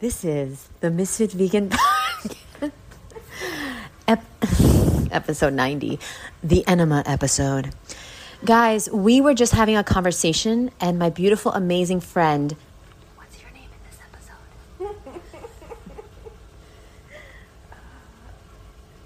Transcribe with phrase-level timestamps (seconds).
[0.00, 1.70] This is the Misfit Vegan
[4.08, 4.24] Ep-
[5.12, 6.00] episode 90,
[6.42, 7.72] the enema episode.
[8.44, 12.56] Guys, we were just having a conversation, and my beautiful, amazing friend.
[13.16, 14.96] What's your name in this episode?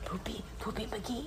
[0.04, 1.24] Poopy, Poopy McGee.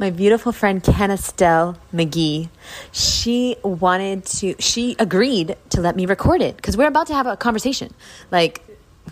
[0.00, 2.48] My beautiful friend Canestelle McGee,
[2.90, 7.26] she wanted to, she agreed to let me record it because we're about to have
[7.26, 7.92] a conversation.
[8.30, 8.62] Like,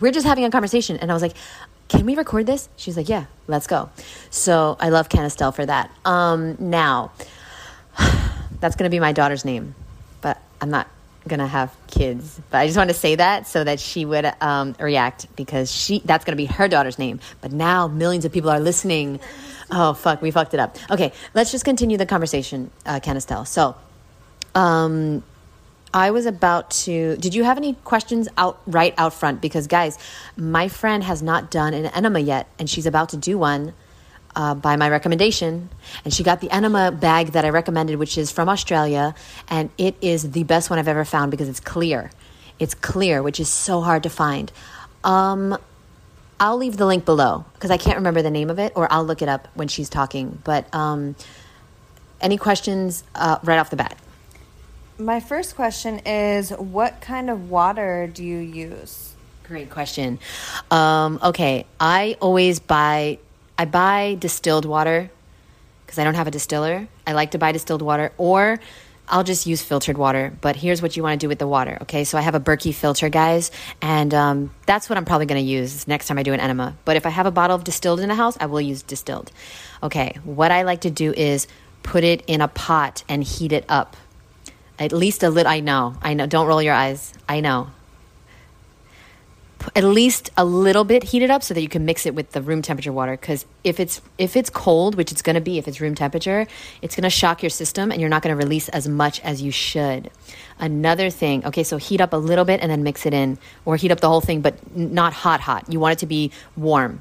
[0.01, 0.97] we're just having a conversation.
[0.97, 1.37] And I was like,
[1.89, 2.71] can we record this?
[2.77, 3.91] She's like, yeah, let's go.
[4.31, 5.91] So I love Canestelle for that.
[6.07, 7.13] Um, now,
[8.59, 9.75] that's going to be my daughter's name,
[10.23, 10.89] but I'm not
[11.41, 12.41] to have kids.
[12.51, 16.01] But I just wanted to say that so that she would um, react because she
[16.05, 17.21] that's to be her daughter's name.
[17.41, 19.21] But now millions of people are listening.
[19.71, 20.77] Oh, fuck, we fucked it up.
[20.91, 23.47] Okay, let's just continue the conversation, uh, Canestelle.
[23.47, 23.77] So,
[24.55, 25.23] um,
[25.93, 27.17] I was about to.
[27.17, 29.41] Did you have any questions out right out front?
[29.41, 29.99] Because guys,
[30.37, 33.75] my friend has not done an enema yet, and she's about to do one
[34.37, 35.69] uh, by my recommendation.
[36.05, 39.15] And she got the enema bag that I recommended, which is from Australia,
[39.49, 42.11] and it is the best one I've ever found because it's clear.
[42.59, 44.51] It's clear, which is so hard to find.
[45.05, 45.59] Um,
[46.41, 49.05] I'll leave the link below because I can't remember the name of it, or I'll
[49.05, 50.41] look it up when she's talking.
[50.45, 51.17] But um,
[52.21, 53.97] any questions uh, right off the bat?
[54.99, 59.15] My first question is what kind of water do you use?
[59.45, 60.19] Great question.
[60.71, 63.19] Um, okay, I always buy
[63.59, 65.11] I buy distilled water
[65.85, 66.89] because I don't have a distiller.
[67.07, 68.61] I like to buy distilled water or
[69.09, 70.33] I'll just use filtered water.
[70.41, 71.79] But here's what you want to do with the water.
[71.83, 75.43] Okay, so I have a Berkey filter, guys, and um, that's what I'm probably going
[75.43, 76.77] to use next time I do an enema.
[76.85, 79.33] But if I have a bottle of distilled in the house, I will use distilled.
[79.83, 81.47] Okay, what I like to do is
[81.83, 83.97] put it in a pot and heat it up
[84.79, 85.51] at least a little.
[85.51, 85.97] I know.
[86.01, 86.27] I know.
[86.27, 87.13] Don't roll your eyes.
[87.29, 87.71] I know.
[89.75, 92.41] At least a little bit heated up so that you can mix it with the
[92.41, 93.13] room temperature water.
[93.13, 96.47] Because if it's if it's cold, which it's going to be if it's room temperature,
[96.81, 99.43] it's going to shock your system and you're not going to release as much as
[99.43, 100.11] you should.
[100.59, 101.45] Another thing.
[101.45, 104.01] Okay, so heat up a little bit and then mix it in, or heat up
[104.01, 105.71] the whole thing, but not hot hot.
[105.73, 107.01] You want it to be warm.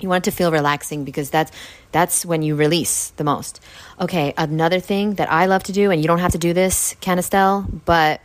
[0.00, 1.52] You want it to feel relaxing because that's
[1.92, 3.60] that's when you release the most.
[4.00, 6.96] Okay, another thing that I love to do, and you don't have to do this,
[7.00, 8.20] Canestelle, but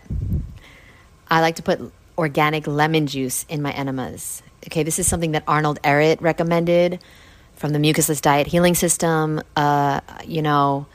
[1.29, 4.43] I like to put organic lemon juice in my enemas.
[4.67, 6.99] Okay, this is something that Arnold Ehret recommended
[7.55, 9.41] from the Mucusless Diet Healing System.
[9.55, 10.85] Uh, you know,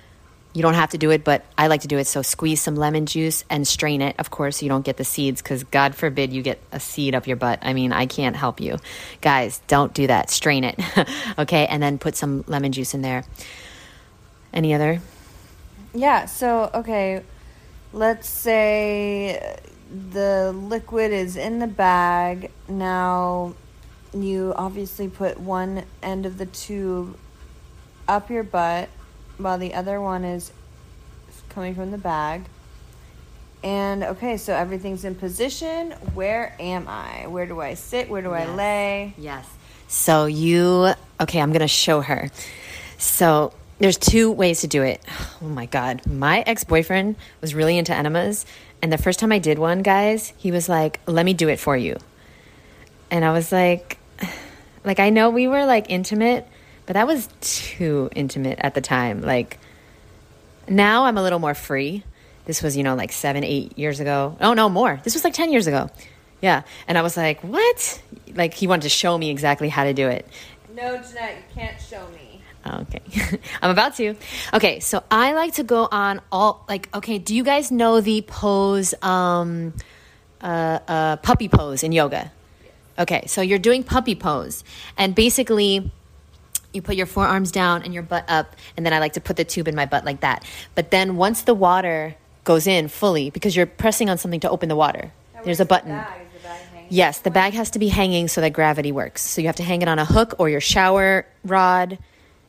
[0.53, 2.07] you don't have to do it, but I like to do it.
[2.07, 4.17] So squeeze some lemon juice and strain it.
[4.19, 7.27] Of course, you don't get the seeds because God forbid you get a seed up
[7.27, 7.59] your butt.
[7.63, 8.77] I mean, I can't help you.
[9.23, 10.31] Guys, don't do that.
[10.31, 10.79] Strain it.
[11.39, 13.25] okay, and then put some lemon juice in there.
[14.53, 15.01] Any other?
[15.95, 17.23] Yeah, so, okay,
[17.93, 19.59] let's say
[19.95, 22.51] the liquid is in the bag.
[22.69, 23.55] Now,
[24.13, 27.17] you obviously put one end of the tube
[28.09, 28.89] up your butt
[29.39, 30.53] while the other one is
[31.49, 32.45] coming from the bag.
[33.63, 35.93] And okay, so everything's in position.
[36.13, 37.27] Where am I?
[37.29, 38.11] Where do I sit?
[38.11, 38.49] Where do Yes.
[38.49, 39.15] I lay?
[39.17, 39.49] Yes.
[39.89, 42.31] So you, okay, I'm going to show her.
[42.99, 45.01] So there's two ways to do it.
[45.43, 46.07] Oh my God.
[46.07, 48.45] My ex boyfriend was really into enemas.
[48.85, 51.59] And the first time I did one, guys, he was like, let me do it
[51.59, 51.97] for you.
[53.11, 53.97] And I was like,
[54.85, 56.47] like, I know we were like intimate,
[56.85, 59.23] but that was too intimate at the time.
[59.23, 59.59] Like,
[60.69, 62.05] now I'm a little more free.
[62.45, 64.37] This was, you know, like seven, eight years ago.
[64.39, 65.01] Oh, no, more.
[65.03, 65.89] This was like 10 years ago.
[66.43, 66.61] Yeah.
[66.87, 68.03] And I was like, what?
[68.35, 70.29] Like, he wanted to show me exactly how to do it.
[70.75, 72.34] No, Jeanette, you can't show me.
[72.67, 73.03] Okay.
[73.63, 74.15] I'm about to.
[74.53, 78.23] Okay, so I like to go on all like okay, do you guys know the
[78.23, 79.75] pose um
[80.41, 82.33] uh uh puppy pose in yoga?
[82.99, 84.65] Okay, so you're doing puppy pose
[84.97, 85.91] and basically
[86.73, 89.37] you put your forearms down and your butt up and then I like to put
[89.37, 90.45] the tube in my butt like that.
[90.75, 94.69] But then once the water goes in fully because you're pressing on something to open
[94.69, 95.13] the water.
[95.45, 96.01] There's a button.
[96.91, 99.23] Yes, the bag has to be hanging so that gravity works.
[99.23, 101.99] So you have to hang it on a hook or your shower rod.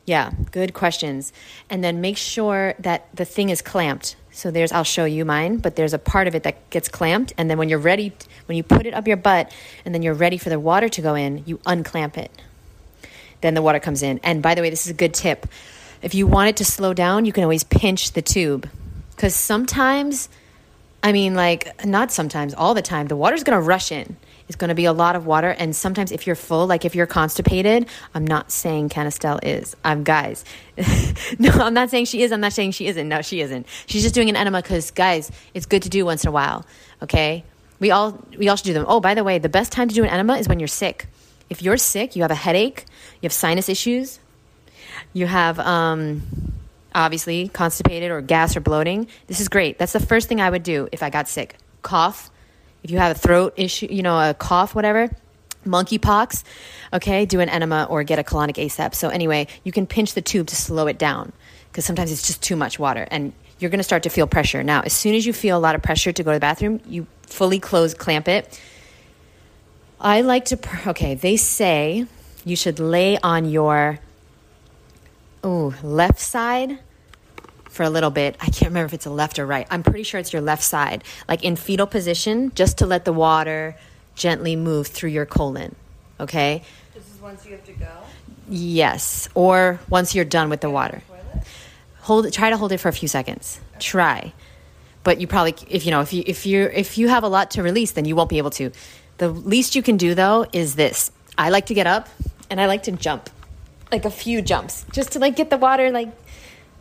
[0.05, 1.33] Yeah, good questions.
[1.69, 4.15] And then make sure that the thing is clamped.
[4.31, 7.33] So there's, I'll show you mine, but there's a part of it that gets clamped.
[7.37, 8.13] And then when you're ready,
[8.47, 9.51] when you put it up your butt
[9.83, 12.31] and then you're ready for the water to go in, you unclamp it.
[13.41, 14.19] Then the water comes in.
[14.23, 15.47] And by the way, this is a good tip.
[16.01, 18.69] If you want it to slow down, you can always pinch the tube.
[19.15, 20.29] Because sometimes,
[21.01, 24.17] I mean, like, not sometimes, all the time, the water's to rush in.
[24.47, 25.49] It's going to be a lot of water.
[25.49, 29.75] And sometimes, if you're full, like if you're constipated, I'm not saying Canestelle is.
[29.83, 30.45] I'm guys.
[31.39, 32.31] no, I'm not saying she is.
[32.31, 33.07] I'm not saying she isn't.
[33.07, 33.65] No, she isn't.
[33.87, 36.65] She's just doing an enema because, guys, it's good to do once in a while.
[37.01, 37.43] Okay?
[37.79, 38.85] We all we all should do them.
[38.87, 41.07] Oh, by the way, the best time to do an enema is when you're sick.
[41.49, 42.85] If you're sick, you have a headache,
[43.21, 44.19] you have sinus issues,
[45.13, 46.23] you have um,
[46.93, 49.07] obviously constipated or gas or bloating.
[49.27, 49.77] This is great.
[49.77, 51.57] That's the first thing I would do if I got sick.
[51.81, 52.31] Cough.
[52.85, 55.09] If you have a throat issue, you know, a cough, whatever,
[55.65, 56.43] monkeypox,
[56.93, 58.93] okay, do an enema or get a colonic ASAP.
[58.93, 61.31] So anyway, you can pinch the tube to slow it down
[61.71, 64.61] because sometimes it's just too much water and you're going to start to feel pressure.
[64.61, 66.79] Now, as soon as you feel a lot of pressure to go to the bathroom,
[66.85, 68.61] you fully close, clamp it.
[69.99, 72.05] I like to, okay, they say
[72.43, 73.97] you should lay on your
[75.43, 76.77] oh, left side
[77.75, 78.35] for a little bit.
[78.39, 79.67] I can't remember if it's a left or right.
[79.69, 83.13] I'm pretty sure it's your left side, like in fetal position, just to let the
[83.13, 83.75] water
[84.15, 85.75] gently move through your colon.
[86.19, 86.63] Okay?
[86.93, 87.91] This is once you have to go?
[88.49, 91.01] Yes, or once you're done with the water
[92.05, 93.59] hold it, try to hold it for a few seconds.
[93.79, 94.31] Try.
[95.03, 97.51] But you probably if you know if you if you if you have a lot
[97.51, 98.71] to release then you won't be able to.
[99.17, 101.11] The least you can do though is this.
[101.37, 102.07] I like to get up
[102.49, 103.29] and I like to jump.
[103.91, 106.09] Like a few jumps just to like get the water like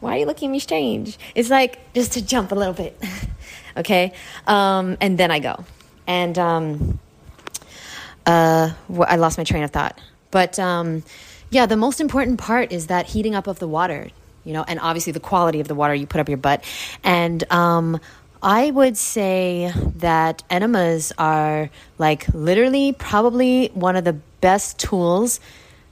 [0.04, 1.18] why are you looking at me strange?
[1.34, 3.00] It's like just to jump a little bit.
[3.76, 4.12] okay?
[4.46, 5.64] Um, and then I go.
[6.06, 7.00] And um,
[8.26, 8.70] uh,
[9.06, 9.98] I lost my train of thought.
[10.30, 11.02] But um,
[11.50, 14.10] yeah, the most important part is that heating up of the water
[14.44, 16.62] you know, and obviously the quality of the water you put up your butt.
[17.02, 17.98] And um,
[18.42, 25.40] I would say that enemas are like literally probably one of the best tools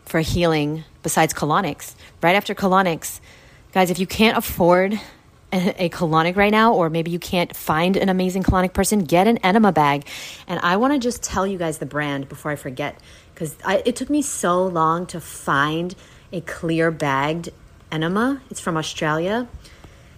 [0.05, 1.95] for healing besides colonics.
[2.23, 3.21] Right after colonics,
[3.73, 5.01] guys, if you can't afford
[5.53, 9.39] a, colonic right now, or maybe you can't find an amazing colonic person, get an
[9.39, 10.07] enema bag.
[10.47, 12.99] And I want to just tell you guys the brand before I forget,
[13.35, 15.95] because it took me so long to find
[16.33, 17.51] a clear bagged
[17.91, 18.41] enema.
[18.51, 19.47] It's from Australia.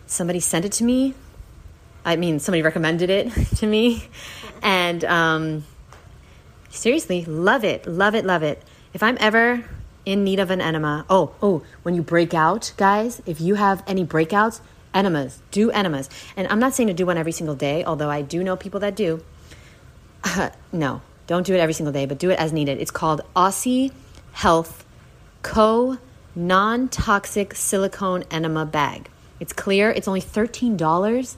[0.06, 1.14] Somebody sent it to me.
[2.04, 4.08] I mean, somebody recommended it to me.
[4.62, 5.64] And um,
[6.70, 8.62] seriously, love it, love it, love it.
[8.92, 9.64] If I'm ever
[10.04, 13.82] in need of an enema, oh, oh, when you break out, guys, if you have
[13.86, 14.60] any breakouts,
[14.92, 16.08] enemas, do enemas.
[16.36, 18.80] And I'm not saying to do one every single day, although I do know people
[18.80, 19.22] that do.
[20.22, 22.80] Uh, no, don't do it every single day, but do it as needed.
[22.80, 23.92] It's called Aussie
[24.32, 24.84] Health
[25.42, 25.98] Co
[26.34, 29.10] non toxic silicone enema bag.
[29.40, 31.36] It's clear, it's only $13.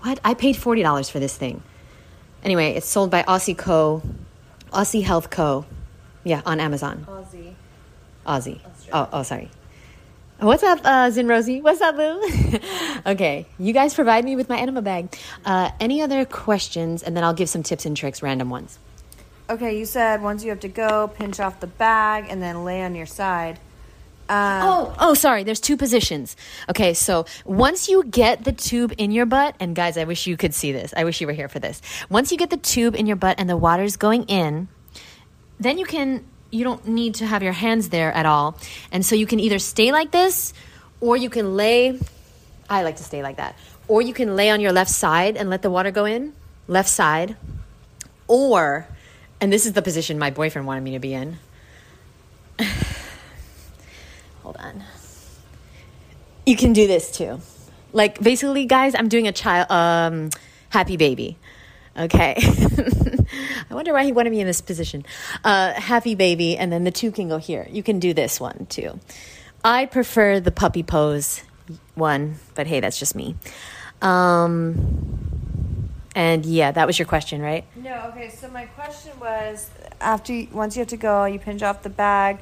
[0.00, 0.20] What?
[0.24, 1.62] I paid $40 for this thing.
[2.42, 4.02] Anyway, it's sold by Aussie Co.
[4.72, 5.66] Aussie Health Co.
[6.24, 7.06] Yeah, on Amazon.
[7.08, 7.54] Aussie.
[8.28, 8.60] Aussie.
[8.92, 9.50] Oh, oh, sorry.
[10.38, 11.60] What's up, uh, Zin Rosie?
[11.60, 12.60] What's up, Boo?
[13.06, 15.16] okay, you guys provide me with my enema bag.
[15.44, 17.02] Uh, any other questions?
[17.02, 18.78] And then I'll give some tips and tricks, random ones.
[19.50, 22.82] Okay, you said once you have to go, pinch off the bag and then lay
[22.82, 23.58] on your side.
[24.28, 25.42] Um, oh, oh, sorry.
[25.42, 26.36] There's two positions.
[26.68, 30.36] Okay, so once you get the tube in your butt, and guys, I wish you
[30.36, 30.92] could see this.
[30.96, 31.80] I wish you were here for this.
[32.10, 34.68] Once you get the tube in your butt and the water's going in,
[35.58, 36.24] then you can.
[36.50, 38.58] You don't need to have your hands there at all,
[38.90, 40.52] and so you can either stay like this,
[41.00, 41.98] or you can lay.
[42.70, 43.56] I like to stay like that,
[43.86, 46.32] or you can lay on your left side and let the water go in,
[46.66, 47.36] left side,
[48.26, 48.86] or,
[49.40, 51.38] and this is the position my boyfriend wanted me to be in.
[54.42, 54.82] Hold on.
[56.46, 57.40] You can do this too.
[57.92, 60.30] Like basically, guys, I'm doing a child um
[60.70, 61.36] happy baby.
[61.98, 62.34] Okay.
[63.70, 65.04] I wonder why he wanted me in this position.
[65.44, 67.66] Uh, happy baby, and then the two can go here.
[67.70, 69.00] You can do this one too.
[69.64, 71.42] I prefer the puppy pose
[71.94, 73.34] one, but hey, that's just me.
[74.00, 77.64] Um, and yeah, that was your question, right?
[77.76, 78.30] No, okay.
[78.30, 79.70] So my question was,
[80.00, 82.38] after you, once you have to go, you pinch off the bag.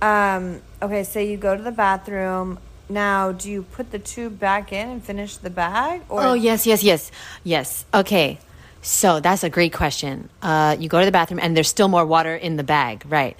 [0.00, 2.58] Um, okay, say you go to the bathroom.
[2.88, 6.02] Now, do you put the tube back in and finish the bag?
[6.08, 7.10] Or oh, yes, yes, yes.
[7.42, 7.84] Yes.
[7.92, 8.38] Okay.
[8.86, 10.30] So that's a great question.
[10.40, 13.36] Uh, you go to the bathroom and there's still more water in the bag, right?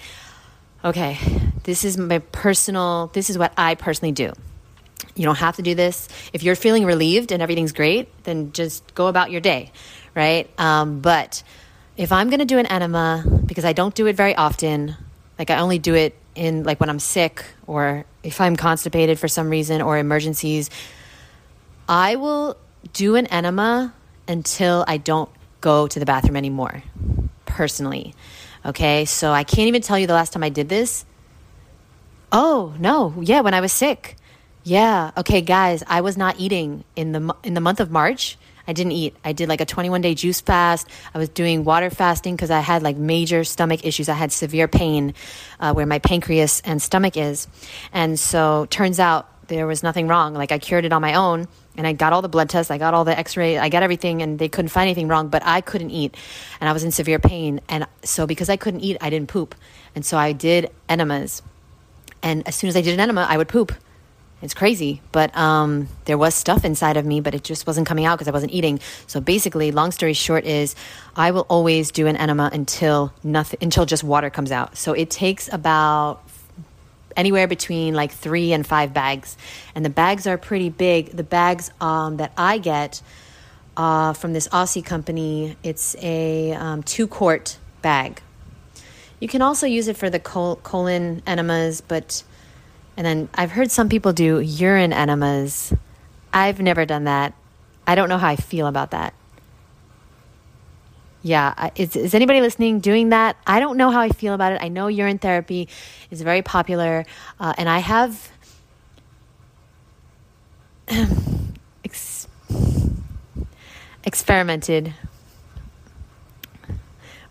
[0.84, 1.18] Okay.
[1.62, 4.32] This is my personal, this is what I personally do.
[5.14, 6.08] You don't have to do this.
[6.32, 9.70] If you're feeling relieved and everything's great, then just go about your day,
[10.16, 10.50] right?
[10.58, 11.44] Um, but
[11.96, 14.96] if I'm going to do an enema, because I don't do it very often,
[15.38, 19.28] like I only do it in like when I'm sick or if I'm constipated for
[19.28, 20.70] some reason or emergencies,
[21.88, 22.56] I will
[22.92, 23.94] do an enema
[24.26, 25.30] until I don't
[25.66, 26.84] go to the bathroom anymore,
[27.44, 28.14] personally.
[28.64, 31.04] Okay, so I can't even tell you the last time I did this.
[32.30, 33.14] Oh, no.
[33.20, 34.16] Yeah, when I was sick.
[34.62, 35.10] Yeah.
[35.16, 38.38] Okay, guys, I was not eating in the in the month of March.
[38.68, 39.14] I didn't eat.
[39.24, 40.88] I did like a 21 day juice fast.
[41.14, 44.08] I was doing water fasting because I had like major stomach issues.
[44.08, 45.14] I had severe pain
[45.60, 47.46] uh, where my pancreas and stomach is.
[47.92, 50.34] And so turns out there was nothing wrong.
[50.34, 51.46] Like I cured it on my own
[51.76, 54.22] and I got all the blood tests, I got all the x-ray, I got everything
[54.22, 56.16] and they couldn't find anything wrong, but I couldn't eat
[56.60, 59.54] and I was in severe pain and so because I couldn't eat, I didn't poop.
[59.94, 61.42] And so I did enemas.
[62.22, 63.72] And as soon as I did an enema, I would poop.
[64.42, 68.04] It's crazy, but um, there was stuff inside of me, but it just wasn't coming
[68.04, 68.80] out because I wasn't eating.
[69.06, 70.74] So basically, long story short is,
[71.16, 74.76] I will always do an enema until nothing, until just water comes out.
[74.76, 76.22] So it takes about
[77.16, 79.36] anywhere between like three and five bags,
[79.74, 81.10] and the bags are pretty big.
[81.10, 83.02] The bags um, that I get
[83.76, 88.20] uh, from this Aussie company, it's a um, two quart bag.
[89.20, 92.22] You can also use it for the col- colon enemas, but
[92.96, 95.72] and then I've heard some people do urine enemas.
[96.32, 97.34] I've never done that.
[97.86, 99.14] I don't know how I feel about that.
[101.26, 103.36] Yeah, is, is anybody listening doing that?
[103.48, 104.62] I don't know how I feel about it.
[104.62, 105.68] I know urine therapy
[106.08, 107.04] is very popular,
[107.40, 108.30] uh, and I have
[111.84, 112.28] ex-
[114.04, 114.94] experimented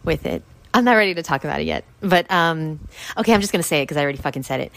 [0.04, 0.44] with it.
[0.74, 2.86] I'm not ready to talk about it yet, but um,
[3.18, 4.72] okay, I'm just gonna say it because I already fucking said it.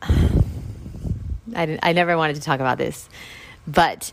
[1.54, 3.10] I, I never wanted to talk about this,
[3.66, 4.10] but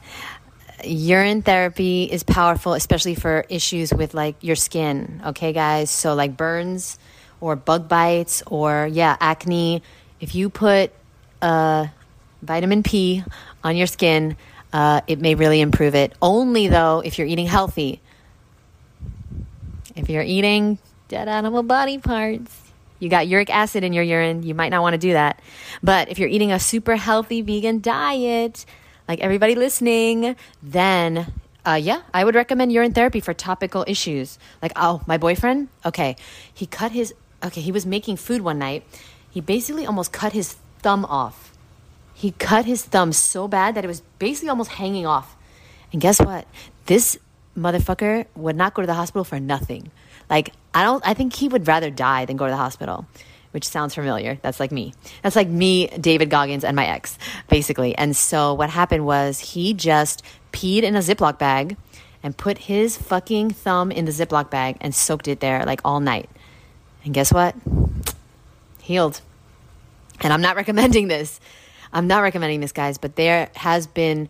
[0.83, 5.21] urine therapy is powerful, especially for issues with like your skin.
[5.27, 5.89] Okay, guys.
[5.89, 6.97] So, like burns
[7.41, 9.83] or bug bites or, yeah, acne.
[10.19, 10.91] If you put
[11.41, 11.87] uh,
[12.41, 13.23] vitamin P
[13.63, 14.37] on your skin,
[14.71, 16.13] uh, it may really improve it.
[16.21, 18.01] Only though if you're eating healthy.
[19.95, 22.59] If you're eating dead animal body parts,
[22.99, 25.39] you got uric acid in your urine, you might not want to do that.
[25.83, 28.65] But if you're eating a super healthy vegan diet,
[29.13, 31.31] like everybody listening, then
[31.63, 34.39] uh, yeah, I would recommend urine therapy for topical issues.
[34.59, 36.15] Like, oh, my boyfriend, okay,
[36.51, 38.83] he cut his, okay, he was making food one night.
[39.29, 41.53] He basically almost cut his thumb off.
[42.15, 45.35] He cut his thumb so bad that it was basically almost hanging off.
[45.91, 46.47] And guess what?
[46.87, 47.19] This
[47.55, 49.91] motherfucker would not go to the hospital for nothing.
[50.27, 53.05] Like, I don't, I think he would rather die than go to the hospital,
[53.53, 54.39] which sounds familiar.
[54.41, 54.93] That's like me.
[55.21, 57.17] That's like me, David Goggins, and my ex,
[57.47, 57.95] basically.
[57.95, 61.77] And so what happened was he just peed in a Ziploc bag
[62.23, 65.99] and put his fucking thumb in the Ziploc bag and soaked it there like all
[65.99, 66.29] night.
[67.05, 67.55] And guess what?
[68.81, 69.21] Healed.
[70.21, 71.39] And I'm not recommending this.
[71.91, 74.29] I'm not recommending this, guys, but there has been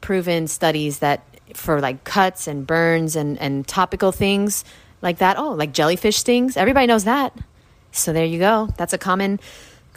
[0.00, 4.64] proven studies that for like cuts and burns and, and topical things,
[5.02, 5.38] like that.
[5.38, 6.56] Oh, like jellyfish stings.
[6.56, 7.36] Everybody knows that.
[7.94, 8.68] So there you go.
[8.76, 9.38] That's a common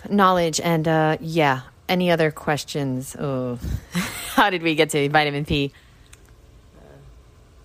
[0.07, 0.59] knowledge.
[0.59, 3.15] And uh, yeah, any other questions?
[3.19, 3.57] Oh,
[4.35, 5.73] how did we get to vitamin P?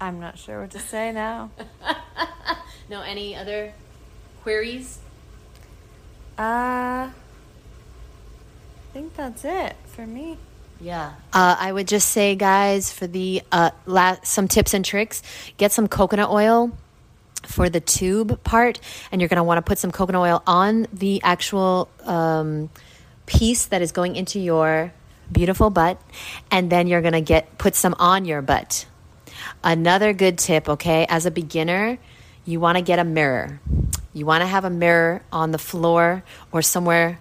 [0.01, 1.51] I'm not sure what to say now.
[2.91, 3.73] no, any other
[4.43, 4.99] queries?
[6.39, 7.13] Uh, I
[8.93, 10.39] think that's it for me.
[10.81, 11.13] Yeah.
[11.33, 15.23] Uh, I would just say, guys, for the uh, la- some tips and tricks,
[15.57, 16.73] get some coconut oil
[17.47, 18.81] for the tube part,
[19.11, 22.71] and you're going to want to put some coconut oil on the actual um,
[23.27, 24.93] piece that is going into your
[25.31, 26.01] beautiful butt,
[26.51, 28.87] and then you're going to get put some on your butt.
[29.65, 31.99] Another good tip, okay, as a beginner,
[32.45, 33.61] you want to get a mirror.
[34.13, 37.19] You want to have a mirror on the floor or somewhere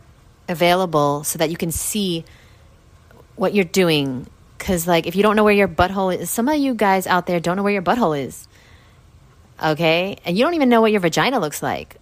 [0.49, 2.25] available so that you can see
[3.35, 4.27] what you're doing.
[4.57, 7.25] Because, like, if you don't know where your butthole is, some of you guys out
[7.25, 8.47] there don't know where your butthole is
[9.61, 10.17] okay?
[10.25, 11.97] And you don't even know what your vagina looks like.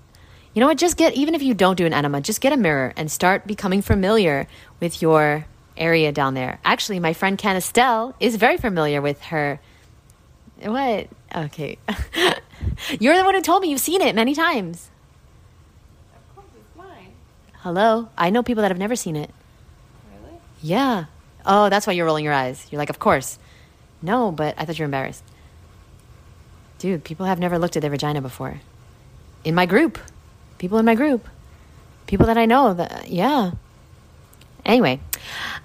[0.53, 0.77] You know what?
[0.77, 3.45] Just get, even if you don't do an enema, just get a mirror and start
[3.45, 4.47] becoming familiar
[4.79, 5.45] with your
[5.77, 6.59] area down there.
[6.65, 9.59] Actually, my friend Canestelle is very familiar with her.
[10.61, 11.07] What?
[11.35, 11.77] Okay.
[12.99, 14.89] You're the one who told me you've seen it many times.
[16.13, 17.13] Of course, it's mine.
[17.59, 18.09] Hello?
[18.17, 19.29] I know people that have never seen it.
[20.11, 20.37] Really?
[20.61, 21.05] Yeah.
[21.45, 22.67] Oh, that's why you're rolling your eyes.
[22.69, 23.39] You're like, of course.
[24.01, 25.23] No, but I thought you were embarrassed.
[26.79, 28.61] Dude, people have never looked at their vagina before.
[29.43, 29.99] In my group.
[30.57, 31.27] People in my group.
[32.07, 32.73] People that I know.
[32.73, 33.51] That, yeah.
[34.65, 34.99] Anyway,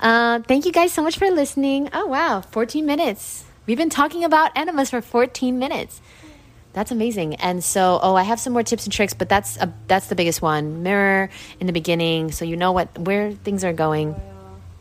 [0.01, 1.89] uh, thank you guys so much for listening.
[1.93, 2.41] Oh, wow.
[2.41, 3.45] 14 minutes.
[3.67, 6.01] We've been talking about enemas for 14 minutes.
[6.73, 7.37] That's amazing.
[7.37, 10.17] And so, oh, I have some more tips and tricks, but that's a, that's the
[10.17, 10.83] biggest one.
[10.83, 11.31] Mirror
[11.61, 14.21] in the beginning, so you know what where things are going.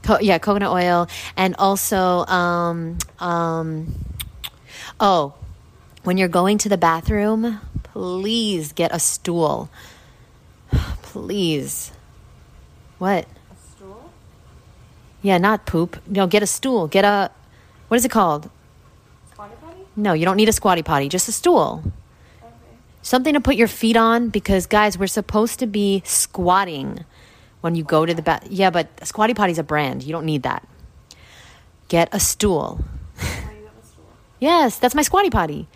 [0.01, 3.93] Co- yeah, coconut oil, and also, um, um,
[4.99, 5.35] oh,
[6.03, 9.69] when you're going to the bathroom, please get a stool.
[11.01, 11.91] Please.
[12.98, 13.25] What?
[13.25, 14.12] A stool?
[15.22, 16.01] Yeah, not poop.
[16.07, 16.88] No, get a stool.
[16.88, 17.31] Get a
[17.88, 18.50] what is it called?
[19.31, 19.81] Squatty potty?
[19.95, 21.83] No, you don't need a squatty potty, just a stool.
[22.41, 22.50] Okay.
[23.03, 27.05] Something to put your feet on because guys, we're supposed to be squatting
[27.62, 28.48] when you go to the bath.
[28.50, 30.03] Yeah, but Squatty Potty's a brand.
[30.03, 30.67] You don't need that.
[31.88, 32.83] Get a stool.
[33.22, 33.50] Oh,
[34.39, 35.67] yes, that's my Squatty Potty.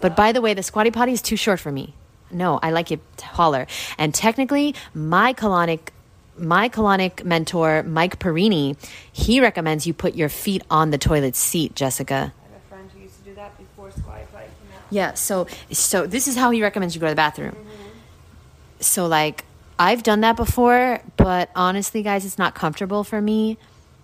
[0.00, 1.94] But by the way, the Squatty Potty is too short for me.
[2.30, 3.66] No, I like it taller.
[3.98, 5.90] And technically, my colonic
[6.38, 8.76] my colonic mentor, Mike Perini,
[9.10, 12.14] he recommends you put your feet on the toilet seat, Jessica.
[12.14, 14.82] I have a friend who used to do that before Squatty Potty came out.
[14.90, 17.52] Yeah, so so this is how he recommends you go to the bathroom.
[17.52, 18.80] Mm-hmm.
[18.80, 19.44] So like
[19.78, 23.58] I've done that before, but honestly guys, it's not comfortable for me.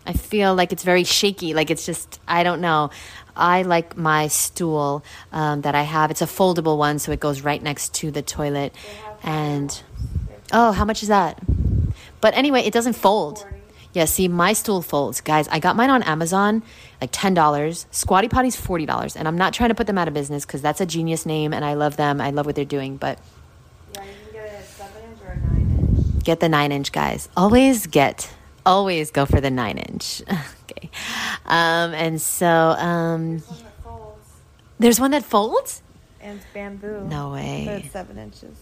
[0.05, 2.91] I feel like it's very shaky, like it's just I don't know.
[3.37, 6.11] I like my stool um, that I have.
[6.11, 8.75] It's a foldable one, so it goes right next to the toilet.
[9.23, 9.83] And
[10.53, 11.39] oh, how much is that?
[12.21, 13.47] But anyway, it doesn't fold.
[13.95, 15.21] Yeah, see, my stool folds.
[15.21, 16.63] Guys, I got mine on Amazon,
[17.01, 17.85] like $10.
[17.91, 19.17] Squatty Potty's $40.
[19.17, 21.53] And I'm not trying to put them out of business because that's a genius name
[21.53, 22.19] and I love them.
[22.21, 22.97] I love what they're doing.
[22.97, 23.19] But
[23.95, 26.25] Yeah, you can get a seven inch or a nine inch.
[26.25, 27.29] get the nine inch, guys.
[27.37, 28.33] Always get,
[28.65, 30.23] always go for the nine inch.
[31.47, 34.29] Um, and so um, One that folds
[34.79, 35.83] there's one that folds?
[36.21, 37.05] and bamboo.
[37.09, 37.65] No way.
[37.67, 38.57] But it's seven inches.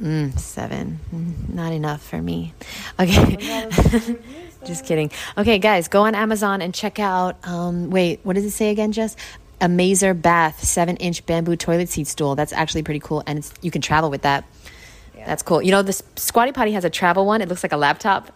[0.00, 1.00] Mm, seven.
[1.12, 2.52] Mm, not enough for me.
[3.00, 3.16] Okay.
[3.18, 4.18] Well, that was reviews,
[4.64, 5.10] Just kidding.
[5.36, 7.36] Okay, guys, go on Amazon and check out.
[7.46, 9.16] Um, wait, what does it say again, Jess?
[9.60, 12.36] A Mazer Bath seven inch bamboo toilet seat stool.
[12.36, 14.44] That's actually pretty cool, and it's, you can travel with that.
[15.16, 15.26] Yeah.
[15.26, 15.60] That's cool.
[15.62, 17.40] You know, this Squatty Potty has a travel one.
[17.40, 18.30] It looks like a laptop.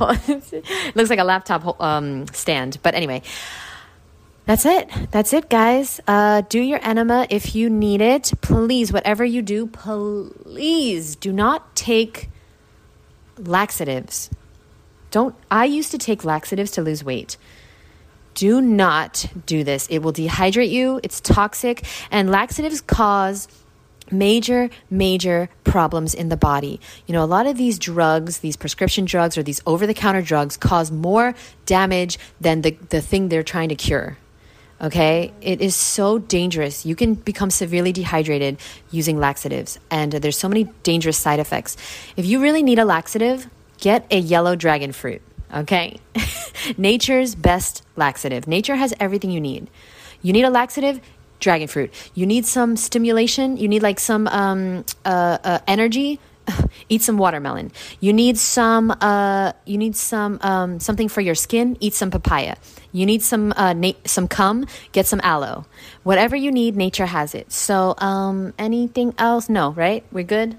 [0.94, 2.78] looks like a laptop um, stand.
[2.82, 3.22] But anyway,
[4.46, 4.90] that's it.
[5.10, 6.00] That's it, guys.
[6.06, 8.32] Uh, do your enema if you need it.
[8.40, 12.30] Please, whatever you do, please do not take
[13.38, 14.30] laxatives.
[15.10, 15.34] Don't.
[15.50, 17.36] I used to take laxatives to lose weight.
[18.34, 19.86] Do not do this.
[19.86, 21.00] It will dehydrate you.
[21.02, 23.48] It's toxic, and laxatives cause
[24.10, 26.80] major, major problems in the body.
[27.06, 30.22] You know, a lot of these drugs, these prescription drugs or these over the counter
[30.22, 31.34] drugs, cause more
[31.66, 34.18] damage than the, the thing they're trying to cure.
[34.80, 35.32] Okay?
[35.40, 36.84] It is so dangerous.
[36.84, 38.58] You can become severely dehydrated
[38.90, 41.76] using laxatives, and there's so many dangerous side effects.
[42.16, 45.22] If you really need a laxative, get a yellow dragon fruit.
[45.52, 45.98] Okay?
[46.76, 48.46] Nature's best laxative.
[48.46, 49.70] Nature has everything you need.
[50.22, 51.00] You need a laxative,
[51.40, 51.92] dragon fruit.
[52.14, 53.56] You need some stimulation.
[53.56, 56.20] You need like some um, uh, uh, energy.
[56.88, 57.72] Eat some watermelon.
[58.00, 58.90] You need some.
[59.00, 61.76] Uh, you need some um, something for your skin.
[61.80, 62.56] Eat some papaya.
[62.92, 64.66] You need some uh, na- some cum.
[64.92, 65.64] Get some aloe.
[66.02, 67.50] Whatever you need, nature has it.
[67.50, 69.48] So, um, anything else?
[69.48, 70.04] No, right?
[70.12, 70.56] We're good.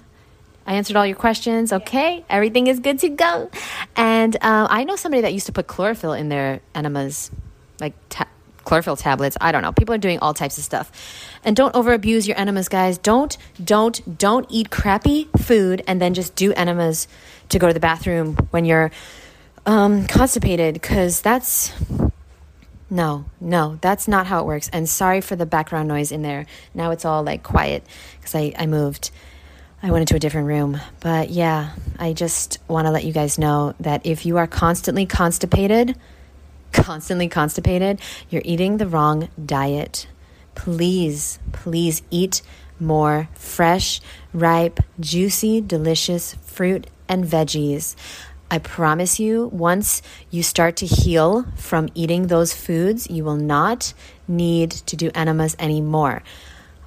[0.68, 1.72] I answered all your questions.
[1.72, 3.52] Okay, everything is good to go.
[3.96, 7.30] And um, I know somebody that used to put chlorophyll in their enemas,
[7.80, 8.28] like ta-
[8.66, 9.38] chlorophyll tablets.
[9.40, 9.72] I don't know.
[9.72, 10.92] People are doing all types of stuff.
[11.44, 12.98] And don't over abuse your enemas, guys.
[12.98, 17.08] Don't, don't, don't eat crappy food and then just do enemas
[17.50, 18.92] to go to the bathroom when you're
[19.66, 21.72] um, constipated, because that's
[22.90, 24.70] no, no, that's not how it works.
[24.72, 26.46] And sorry for the background noise in there.
[26.74, 27.84] Now it's all like quiet
[28.18, 29.12] because I, I moved.
[29.82, 30.80] I went into a different room.
[31.00, 35.06] But yeah, I just want to let you guys know that if you are constantly
[35.06, 35.98] constipated,
[36.86, 40.06] constantly constipated, you're eating the wrong diet.
[40.54, 42.44] Please, please eat
[42.80, 44.00] more fresh,
[44.34, 47.96] ripe, juicy, delicious fruit and veggies.
[48.52, 53.96] I promise you, once you start to heal from eating those foods, you will not
[54.28, 56.22] need to do enemas anymore.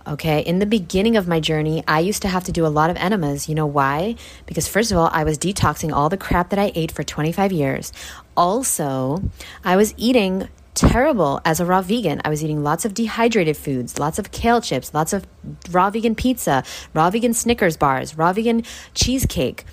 [0.08, 2.88] Okay, in the beginning of my journey, I used to have to do a lot
[2.88, 3.46] of enemas.
[3.46, 4.16] You know why?
[4.46, 7.52] Because, first of all, I was detoxing all the crap that I ate for 25
[7.52, 7.92] years.
[8.34, 9.22] Also,
[9.62, 12.22] I was eating terrible as a raw vegan.
[12.24, 15.26] I was eating lots of dehydrated foods, lots of kale chips, lots of
[15.70, 18.62] raw vegan pizza, raw vegan Snickers bars, raw vegan
[18.94, 19.66] cheesecake,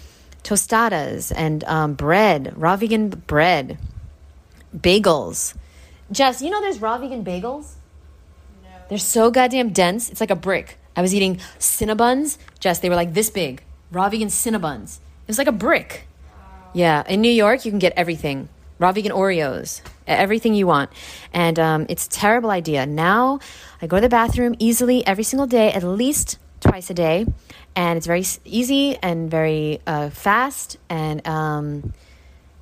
[0.43, 3.77] tostadas, and um, bread, raw vegan bread,
[4.75, 5.55] bagels.
[6.11, 7.75] Jess, you know there's raw vegan bagels?
[8.89, 10.09] They're so goddamn dense.
[10.09, 10.77] It's like a brick.
[10.95, 12.37] I was eating Cinnabons.
[12.59, 13.63] Jess, they were like this big.
[13.91, 14.97] Raw vegan Cinnabons.
[14.97, 16.07] It was like a brick.
[16.73, 18.49] Yeah, in New York, you can get everything.
[18.77, 20.89] Raw vegan Oreos, everything you want.
[21.33, 22.85] And um, it's a terrible idea.
[22.85, 23.39] Now,
[23.81, 27.25] I go to the bathroom easily every single day, at least twice a day.
[27.75, 31.93] And it's very easy and very uh, fast and um,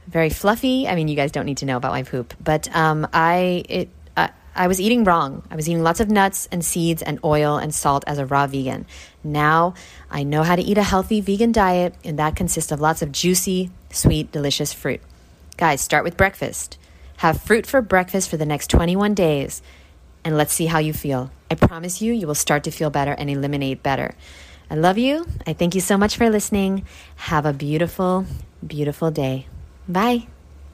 [0.08, 0.88] very fluffy.
[0.88, 3.90] I mean, you guys don't need to know about my poop, but um, I it
[4.56, 5.44] I was eating wrong.
[5.50, 8.48] I was eating lots of nuts and seeds and oil and salt as a raw
[8.48, 8.86] vegan.
[9.24, 9.74] Now
[10.12, 13.12] I know how to eat a healthy vegan diet, and that consists of lots of
[13.12, 15.02] juicy, sweet, delicious fruit.
[15.58, 16.78] Guys, start with breakfast.
[17.18, 19.62] Have fruit for breakfast for the next 21 days,
[20.24, 21.32] and let's see how you feel.
[21.50, 24.16] I promise you, you will start to feel better and eliminate better.
[24.70, 25.26] I love you.
[25.46, 26.86] I thank you so much for listening.
[27.16, 28.26] Have a beautiful,
[28.66, 29.48] beautiful day.
[29.88, 30.33] Bye.